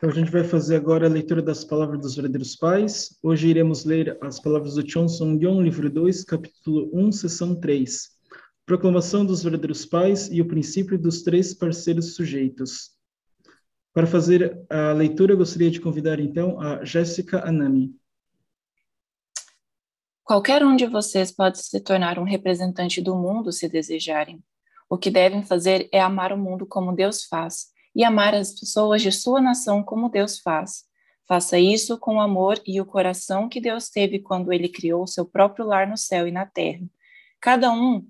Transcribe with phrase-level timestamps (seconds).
[0.00, 3.18] Então, a gente vai fazer agora a leitura das palavras dos verdadeiros pais.
[3.22, 8.08] Hoje iremos ler as palavras do Chon Song-yong, livro 2, capítulo 1, seção 3.
[8.64, 12.92] Proclamação dos verdadeiros pais e o princípio dos três parceiros sujeitos.
[13.92, 17.94] Para fazer a leitura, gostaria de convidar, então, a Jéssica Anami.
[20.24, 24.42] Qualquer um de vocês pode se tornar um representante do mundo se desejarem.
[24.88, 29.02] O que devem fazer é amar o mundo como Deus faz e amar as pessoas
[29.02, 30.84] de sua nação como Deus faz.
[31.26, 35.24] Faça isso com o amor e o coração que Deus teve quando ele criou seu
[35.24, 36.84] próprio lar no céu e na terra.
[37.40, 38.04] Cada um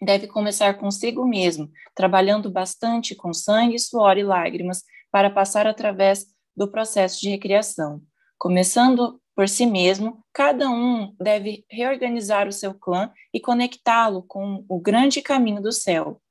[0.00, 6.26] deve começar consigo mesmo, trabalhando bastante com sangue, suor e lágrimas para passar através
[6.56, 8.02] do processo de recriação.
[8.38, 14.80] Começando por si mesmo, cada um deve reorganizar o seu clã e conectá-lo com o
[14.80, 16.22] grande caminho do céu.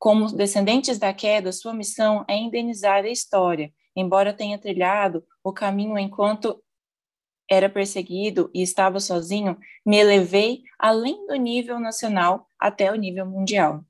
[0.00, 5.98] Como descendentes da queda, sua missão é indenizar a história, embora tenha trilhado o caminho
[5.98, 6.64] enquanto
[7.46, 13.84] era perseguido e estava sozinho, me elevei além do nível nacional até o nível mundial.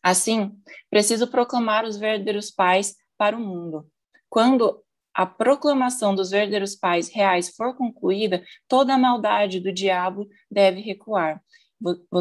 [0.00, 0.56] Assim,
[0.88, 3.90] preciso proclamar os verdadeiros pais para o mundo.
[4.28, 10.80] Quando a proclamação dos verdadeiros pais reais for concluída, toda a maldade do diabo deve
[10.80, 11.42] recuar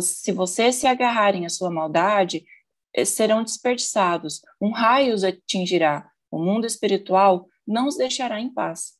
[0.01, 2.45] se vocês se agarrarem à sua maldade,
[2.93, 4.41] eh, serão desperdiçados.
[4.61, 6.09] Um raio os atingirá.
[6.31, 8.97] O mundo espiritual não os deixará em paz.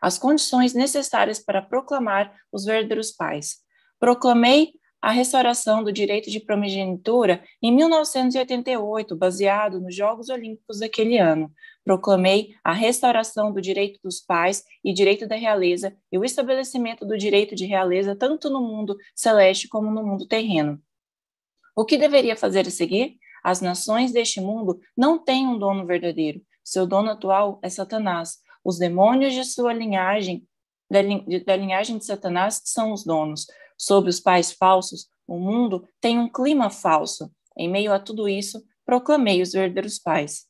[0.00, 3.58] As condições necessárias para proclamar os verdadeiros pais.
[3.98, 11.52] Proclamei a restauração do direito de primogenitura em 1988, baseado nos Jogos Olímpicos daquele ano.
[11.84, 17.18] Proclamei a restauração do direito dos pais e direito da realeza e o estabelecimento do
[17.18, 20.80] direito de realeza tanto no mundo celeste como no mundo terreno.
[21.74, 23.16] O que deveria fazer a seguir?
[23.42, 26.40] As nações deste mundo não têm um dono verdadeiro.
[26.62, 28.38] Seu dono atual é Satanás.
[28.64, 30.46] Os demônios de sua linhagem,
[30.88, 31.00] da,
[31.44, 33.46] da linhagem de Satanás, são os donos.
[33.78, 37.30] Sob os pais falsos, o mundo tem um clima falso.
[37.56, 40.46] Em meio a tudo isso, proclamei os verdadeiros pais.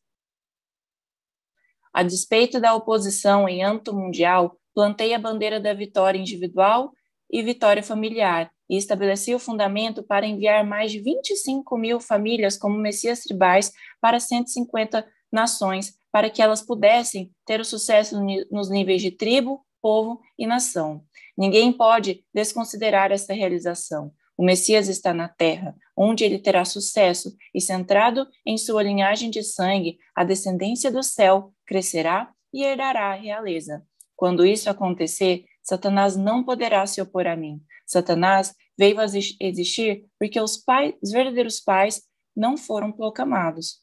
[1.93, 6.93] A despeito da oposição em âmbito mundial, plantei a bandeira da vitória individual
[7.31, 12.78] e vitória familiar e estabeleci o fundamento para enviar mais de 25 mil famílias como
[12.78, 18.19] messias tribais para 150 nações, para que elas pudessem ter o sucesso
[18.50, 21.04] nos níveis de tribo, povo e nação.
[21.37, 24.15] Ninguém pode desconsiderar esta realização.
[24.37, 29.43] O Messias está na terra, onde ele terá sucesso, e centrado em sua linhagem de
[29.43, 33.84] sangue, a descendência do céu crescerá e herdará a realeza.
[34.16, 37.60] Quando isso acontecer, Satanás não poderá se opor a mim.
[37.87, 42.03] Satanás veio a existir porque os, pais, os verdadeiros pais
[42.34, 43.82] não foram proclamados.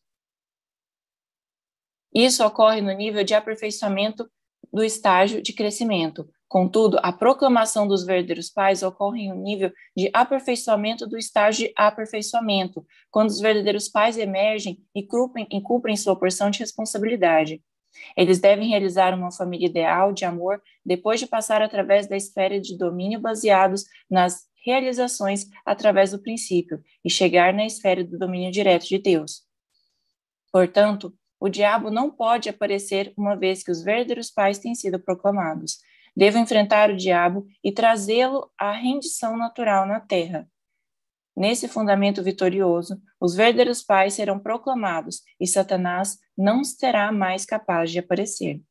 [2.13, 4.29] Isso ocorre no nível de aperfeiçoamento
[4.72, 6.30] do estágio de crescimento.
[6.47, 11.74] Contudo, a proclamação dos verdadeiros pais ocorre em um nível de aperfeiçoamento do estágio de
[11.75, 17.62] aperfeiçoamento, quando os verdadeiros pais emergem e cumprem, e cumprem sua porção de responsabilidade.
[18.18, 22.78] Eles devem realizar uma família ideal de amor depois de passar através da esfera de
[22.78, 28.97] domínio baseados nas realizações através do princípio e chegar na esfera do domínio direto de
[28.97, 29.44] Deus.
[30.52, 35.77] Portanto, o diabo não pode aparecer uma vez que os verdadeiros pais têm sido proclamados.
[36.16, 40.49] Devo enfrentar o diabo e trazê-lo à rendição natural na terra.
[41.35, 47.99] Nesse fundamento vitorioso, os verdadeiros pais serão proclamados e Satanás não será mais capaz de
[47.99, 48.61] aparecer.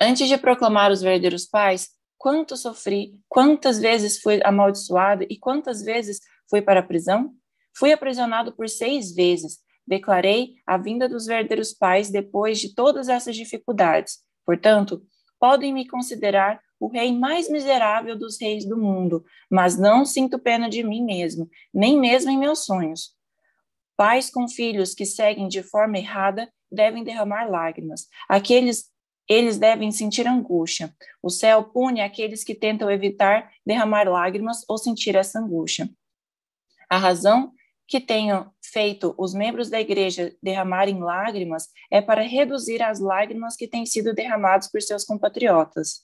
[0.00, 6.20] Antes de proclamar os verdadeiros pais, quanto sofri, quantas vezes fui amaldiçoado e quantas vezes
[6.48, 7.34] fui para a prisão?
[7.76, 9.63] Fui aprisionado por seis vezes.
[9.86, 14.18] Declarei a vinda dos verdadeiros pais depois de todas essas dificuldades.
[14.44, 15.02] Portanto,
[15.38, 20.68] podem me considerar o rei mais miserável dos reis do mundo, mas não sinto pena
[20.68, 23.14] de mim mesmo, nem mesmo em meus sonhos.
[23.96, 28.06] Pais com filhos que seguem de forma errada devem derramar lágrimas.
[28.28, 28.92] Aqueles
[29.28, 30.94] eles devem sentir angústia.
[31.22, 35.88] O céu pune aqueles que tentam evitar derramar lágrimas ou sentir essa angústia.
[36.90, 37.52] A razão
[37.86, 43.68] que tenham feito os membros da igreja derramarem lágrimas é para reduzir as lágrimas que
[43.68, 46.02] têm sido derramadas por seus compatriotas.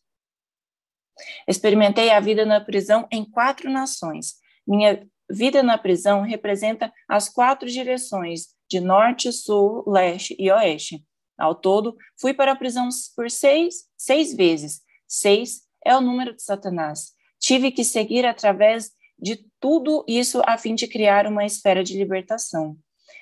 [1.46, 4.34] Experimentei a vida na prisão em quatro nações.
[4.66, 11.04] Minha vida na prisão representa as quatro direções de norte, sul, leste e oeste.
[11.38, 14.82] Ao todo, fui para a prisão por seis, seis vezes.
[15.08, 17.12] Seis é o número de Satanás.
[17.38, 18.90] Tive que seguir através
[19.20, 22.76] de tudo isso a fim de criar uma esfera de libertação.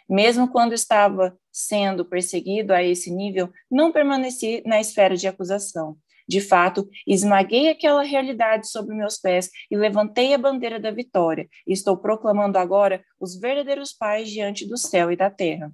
[0.09, 5.99] Mesmo quando estava sendo perseguido a esse nível, não permaneci na esfera de acusação.
[6.29, 11.49] De fato, esmaguei aquela realidade sobre meus pés e levantei a bandeira da vitória.
[11.67, 15.73] Estou proclamando agora os verdadeiros pais diante do céu e da terra.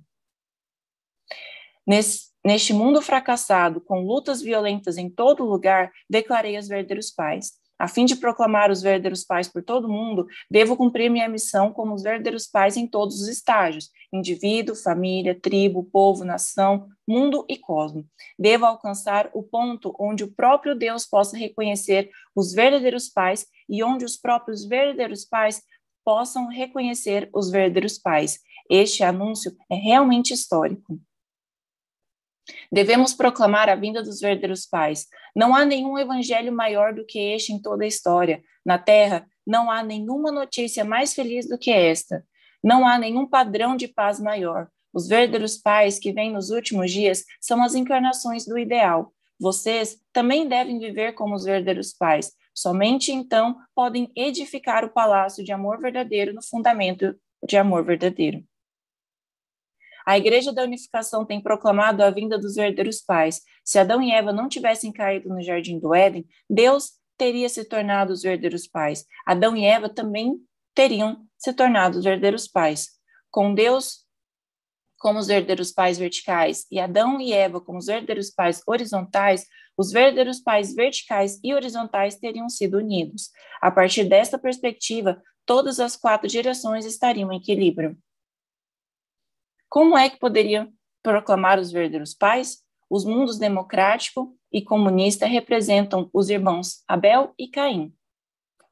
[1.84, 7.52] Nesse, neste mundo fracassado, com lutas violentas em todo lugar, declarei os verdadeiros pais.
[7.84, 11.92] A fim de proclamar os verdadeiros pais por todo mundo, devo cumprir minha missão como
[11.92, 18.06] os verdadeiros pais em todos os estágios: indivíduo, família, tribo, povo, nação, mundo e cosmo.
[18.38, 24.06] Devo alcançar o ponto onde o próprio Deus possa reconhecer os verdadeiros pais e onde
[24.06, 25.60] os próprios verdadeiros pais
[26.02, 28.38] possam reconhecer os verdadeiros pais.
[28.70, 30.98] Este anúncio é realmente histórico.
[32.70, 35.06] Devemos proclamar a vinda dos verdadeiros pais.
[35.34, 38.42] Não há nenhum evangelho maior do que este em toda a história.
[38.64, 42.24] Na Terra, não há nenhuma notícia mais feliz do que esta.
[42.62, 44.68] Não há nenhum padrão de paz maior.
[44.92, 49.12] Os verdadeiros pais que vêm nos últimos dias são as encarnações do ideal.
[49.38, 52.32] Vocês também devem viver como os verdadeiros pais.
[52.54, 57.14] Somente então podem edificar o palácio de amor verdadeiro no fundamento
[57.46, 58.42] de amor verdadeiro.
[60.06, 63.40] A Igreja da Unificação tem proclamado a vinda dos verdadeiros pais.
[63.64, 68.12] Se Adão e Eva não tivessem caído no jardim do Éden, Deus teria se tornado
[68.12, 69.04] os verdadeiros pais.
[69.26, 70.36] Adão e Eva também
[70.74, 72.88] teriam se tornado os verdadeiros pais.
[73.30, 74.04] Com Deus
[74.98, 79.46] como os verdadeiros pais verticais e Adão e Eva como os verdadeiros pais horizontais,
[79.76, 83.30] os verdadeiros pais verticais e horizontais teriam sido unidos.
[83.60, 87.98] A partir desta perspectiva, todas as quatro direções estariam em equilíbrio.
[89.74, 90.68] Como é que poderia
[91.02, 92.58] proclamar os verdadeiros pais?
[92.88, 97.92] Os mundos democrático e comunista representam os irmãos Abel e Caim.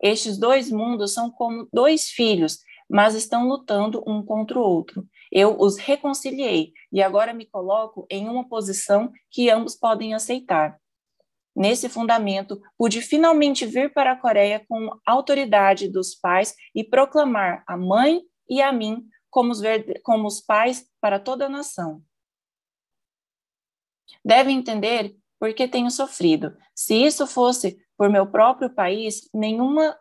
[0.01, 5.05] Estes dois mundos são como dois filhos, mas estão lutando um contra o outro.
[5.33, 10.79] Eu os reconciliei e agora me coloco em uma posição que ambos podem aceitar.
[11.53, 17.77] Nesse fundamento, pude finalmente vir para a Coreia com autoridade dos pais e proclamar a
[17.77, 19.61] mãe e a mim como os,
[20.03, 22.05] como os pais para toda a nação.
[24.23, 26.57] Deve entender por que tenho sofrido.
[26.75, 29.99] Se isso fosse por meu próprio país, nenhuma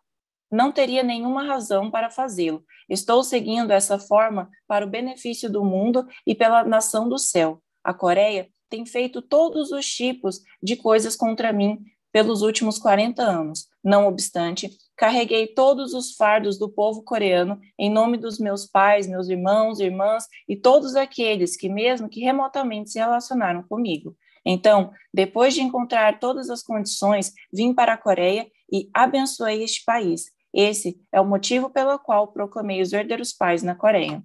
[0.51, 2.65] não teria nenhuma razão para fazê-lo.
[2.89, 7.63] Estou seguindo essa forma para o benefício do mundo e pela nação do céu.
[7.81, 13.67] A Coreia tem feito todos os tipos de coisas contra mim pelos últimos 40 anos.
[13.83, 19.29] Não obstante, carreguei todos os fardos do povo coreano em nome dos meus pais, meus
[19.29, 24.15] irmãos, irmãs e todos aqueles que, mesmo que remotamente, se relacionaram comigo.
[24.45, 30.25] Então, depois de encontrar todas as condições, vim para a Coreia e abençoei este país.
[30.53, 34.23] Esse é o motivo pelo qual proclamei os verdadeiros pais na Coreia.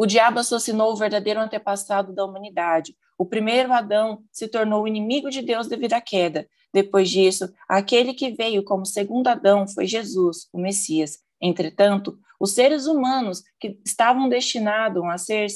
[0.00, 2.96] O diabo assassinou o verdadeiro antepassado da humanidade.
[3.18, 6.48] O primeiro Adão se tornou inimigo de Deus devido à queda.
[6.72, 11.18] Depois disso, aquele que veio como segundo Adão foi Jesus, o Messias.
[11.38, 15.48] Entretanto, os seres humanos que estavam destinados a ser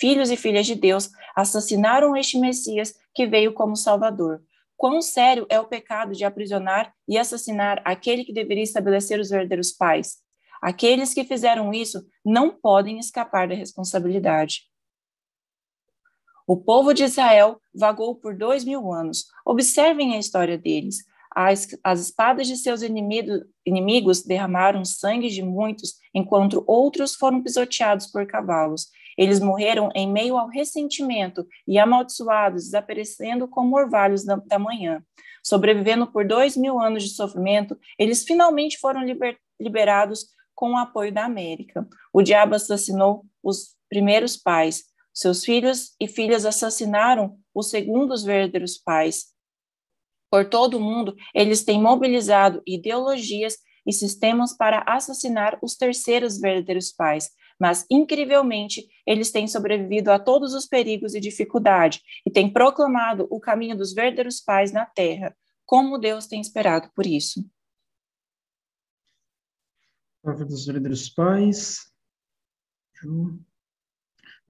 [0.00, 4.42] filhos e filhas de Deus assassinaram este Messias que veio como Salvador.
[4.78, 9.72] Quão sério é o pecado de aprisionar e assassinar aquele que deveria estabelecer os verdadeiros
[9.72, 10.23] pais?
[10.64, 14.62] Aqueles que fizeram isso não podem escapar da responsabilidade.
[16.46, 19.26] O povo de Israel vagou por dois mil anos.
[19.44, 21.04] Observem a história deles.
[21.36, 28.06] As, as espadas de seus inimigos, inimigos derramaram sangue de muitos, enquanto outros foram pisoteados
[28.06, 28.86] por cavalos.
[29.18, 35.04] Eles morreram em meio ao ressentimento e amaldiçoados, desaparecendo como orvalhos da, da manhã.
[35.44, 41.12] Sobrevivendo por dois mil anos de sofrimento, eles finalmente foram liber, liberados com o apoio
[41.12, 41.86] da América.
[42.12, 44.84] O diabo assassinou os primeiros pais.
[45.12, 49.26] Seus filhos e filhas assassinaram os segundos verdadeiros pais.
[50.30, 53.56] Por todo o mundo, eles têm mobilizado ideologias
[53.86, 57.30] e sistemas para assassinar os terceiros verdadeiros pais,
[57.60, 63.38] mas incrivelmente eles têm sobrevivido a todos os perigos e dificuldade e têm proclamado o
[63.38, 65.36] caminho dos verdadeiros pais na terra.
[65.64, 67.44] Como Deus tem esperado por isso?
[70.24, 71.92] Palavra dos verdadeiros pais.
[72.94, 73.38] Ju.